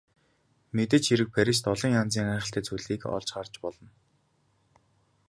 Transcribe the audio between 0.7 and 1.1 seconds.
Мэдээж